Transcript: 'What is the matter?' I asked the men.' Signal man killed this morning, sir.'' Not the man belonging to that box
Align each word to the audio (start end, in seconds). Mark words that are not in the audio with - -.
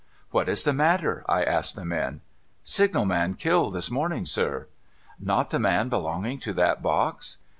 'What 0.31 0.49
is 0.49 0.63
the 0.63 0.73
matter?' 0.73 1.23
I 1.29 1.43
asked 1.43 1.75
the 1.75 1.85
men.' 1.85 2.21
Signal 2.63 3.05
man 3.05 3.35
killed 3.35 3.73
this 3.75 3.91
morning, 3.91 4.25
sir.'' 4.25 4.67
Not 5.19 5.51
the 5.51 5.59
man 5.59 5.89
belonging 5.89 6.39
to 6.39 6.53
that 6.53 6.81
box 6.81 7.37